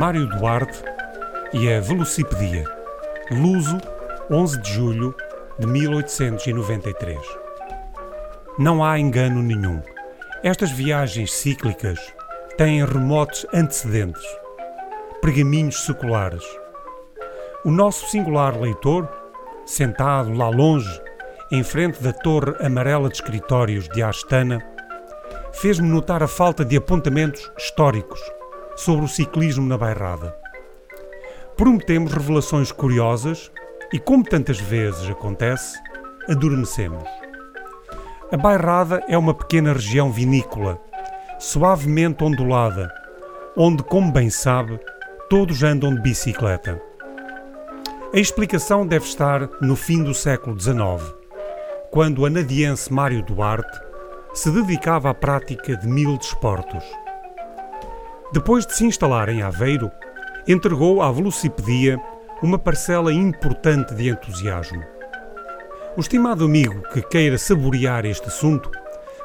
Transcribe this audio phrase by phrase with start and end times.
[0.00, 0.82] Mário Duarte
[1.52, 2.64] e a Velocipedia.
[3.30, 3.76] Luso,
[4.30, 5.14] 11 de julho
[5.58, 7.18] de 1893.
[8.58, 9.82] Não há engano nenhum.
[10.42, 11.98] Estas viagens cíclicas
[12.56, 14.24] têm remotos antecedentes,
[15.20, 16.44] pergaminhos seculares.
[17.62, 19.06] O nosso singular leitor,
[19.66, 20.98] sentado lá longe,
[21.52, 24.66] em frente da torre amarela de escritórios de Astana,
[25.52, 28.18] fez-me notar a falta de apontamentos históricos
[28.76, 30.34] sobre o ciclismo na bairrada.
[31.56, 33.50] Prometemos revelações curiosas
[33.92, 35.78] e, como tantas vezes acontece,
[36.28, 37.08] adormecemos.
[38.32, 40.80] A bairrada é uma pequena região vinícola,
[41.38, 42.92] suavemente ondulada,
[43.56, 44.78] onde, como bem sabe,
[45.28, 46.80] todos andam de bicicleta.
[48.14, 51.14] A explicação deve estar no fim do século XIX,
[51.90, 53.80] quando o anadiense Mário Duarte
[54.32, 56.84] se dedicava à prática de mil desportos.
[58.32, 59.90] Depois de se instalar em Aveiro,
[60.46, 62.00] entregou à Velocipedia
[62.40, 64.82] uma parcela importante de entusiasmo.
[65.96, 68.70] O estimado amigo que queira saborear este assunto,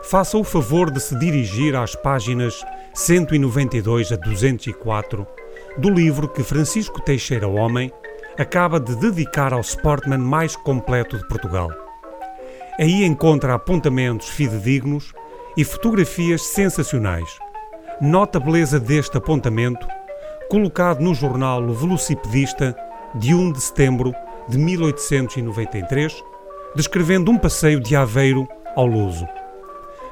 [0.04, 5.28] faça o favor de se dirigir às páginas 192 a 204
[5.78, 7.92] do livro que Francisco Teixeira Homem
[8.40, 11.70] acaba de dedicar ao sportman mais completo de Portugal.
[12.80, 15.14] Aí encontra apontamentos fidedignos
[15.56, 17.45] e fotografias sensacionais.
[18.02, 19.88] Nota a beleza deste apontamento,
[20.50, 22.76] colocado no jornal O Velocipedista
[23.16, 24.14] de 1 de setembro
[24.48, 26.14] de 1893,
[26.76, 29.28] descrevendo um passeio de Aveiro ao Luso.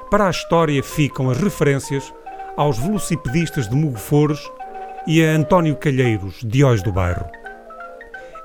[0.09, 2.13] Para a história ficam as referências
[2.55, 4.39] aos velocipedistas de Mugofores
[5.05, 7.25] e a António Calheiros, de Ois do Bairro.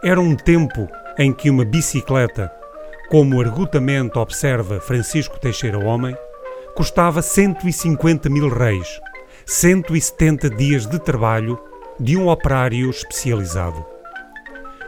[0.03, 2.53] Era um tempo em que uma bicicleta
[3.09, 6.15] como argutamente observa Francisco Teixeira Homem,
[6.77, 9.01] custava 150 mil reis,
[9.51, 11.59] 170 dias de trabalho
[11.99, 13.83] de um operário especializado.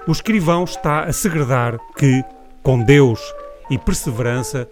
[0.07, 2.23] O escrivão está a segredar que,
[2.63, 3.19] com Deus
[3.71, 4.69] e perseverança,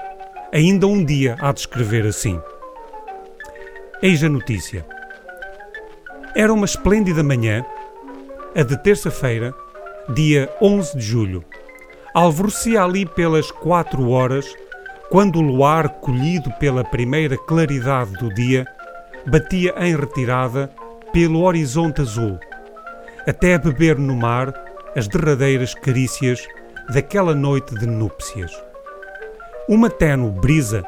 [0.52, 2.38] ainda um dia há de escrever assim.
[4.02, 4.84] Eis a notícia.
[6.36, 7.64] Era uma esplêndida manhã,
[8.54, 9.54] a de terça-feira,
[10.14, 11.42] dia 11 de julho
[12.14, 14.46] alvorecia ali pelas quatro horas,
[15.08, 18.66] quando o luar, colhido pela primeira claridade do dia,
[19.28, 20.70] batia em retirada
[21.12, 22.38] pelo horizonte azul,
[23.26, 24.54] até beber no mar
[24.96, 26.46] as derradeiras carícias
[26.92, 28.50] daquela noite de núpcias.
[29.68, 30.82] Uma tenue brisa,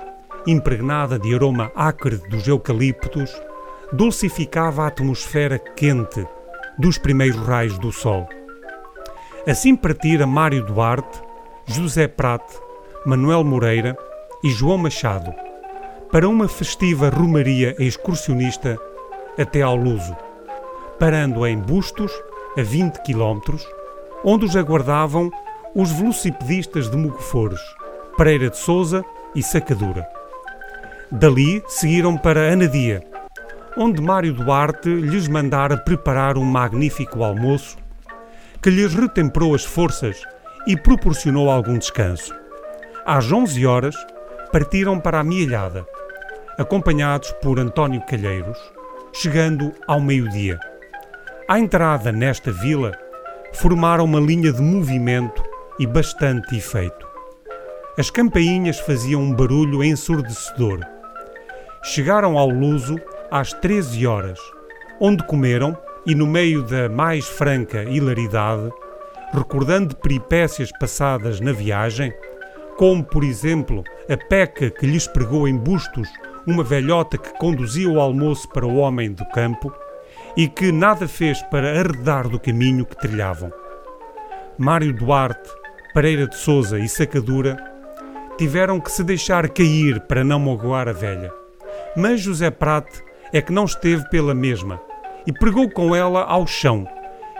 [0.47, 3.31] impregnada de aroma acre dos eucaliptos,
[3.93, 6.27] dulcificava a atmosfera quente
[6.79, 8.27] dos primeiros raios do sol.
[9.47, 11.21] Assim partira Mário Duarte,
[11.67, 12.57] José Prate,
[13.05, 13.97] Manuel Moreira
[14.43, 15.50] e João Machado
[16.13, 18.77] para uma festiva romaria excursionista
[19.39, 20.17] até ao Luso,
[20.99, 22.11] parando em Bustos,
[22.59, 23.57] a 20 km,
[24.25, 25.31] onde os aguardavam
[25.75, 27.61] os velocipedistas de Mugofores,
[28.17, 29.05] Pereira de Souza
[29.35, 30.07] e Sacadura.
[31.13, 33.03] Dali seguiram para Anadia,
[33.77, 37.79] onde Mário Duarte lhes mandara preparar um magnífico almoço
[38.61, 40.23] que lhes retemperou as forças
[40.67, 42.35] e proporcionou algum descanso.
[43.07, 43.95] Às 11 horas,
[44.53, 45.87] partiram para a Mielhada,
[46.59, 48.59] acompanhados por António Calheiros,
[49.13, 50.59] chegando ao meio-dia.
[51.49, 52.93] À entrada nesta vila,
[53.53, 55.43] formaram uma linha de movimento
[55.79, 57.09] e bastante efeito.
[57.99, 60.81] As campainhas faziam um barulho ensurdecedor.
[61.83, 62.97] Chegaram ao Luso
[63.31, 64.39] às 13 horas,
[65.01, 68.71] onde comeram e no meio da mais franca hilaridade,
[69.33, 72.13] recordando peripécias passadas na viagem,
[72.77, 76.09] como por exemplo a peca que lhes pregou em bustos
[76.47, 79.73] uma velhota que conduzia o almoço para o homem do campo
[80.37, 83.53] e que nada fez para arredar do caminho que trilhavam.
[84.59, 85.51] Mário Duarte,
[85.93, 87.57] Pereira de Souza e Sacadura
[88.39, 91.33] tiveram que se deixar cair para não magoar a velha.
[91.97, 93.03] Mas José Prate
[93.33, 94.81] é que não esteve pela mesma
[95.27, 96.87] e pregou com ela ao chão,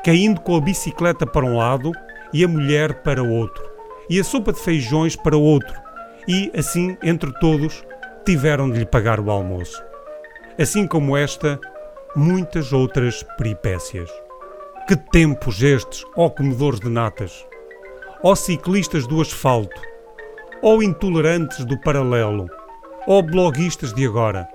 [0.05, 1.93] caindo com a bicicleta para um lado
[2.33, 3.63] e a mulher para o outro,
[4.09, 5.75] e a sopa de feijões para o outro,
[6.29, 7.83] e assim, entre todos,
[8.25, 9.83] tiveram de lhe pagar o almoço.
[10.59, 11.59] Assim como esta,
[12.15, 14.11] muitas outras peripécias.
[14.87, 17.47] Que tempos estes, ó comedores de natas,
[18.23, 19.81] ó ciclistas do asfalto,
[20.63, 22.49] ó intolerantes do paralelo,
[23.07, 24.49] ó bloguistas de agora.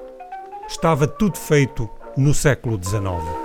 [0.67, 3.44] Estava tudo feito no século XIX.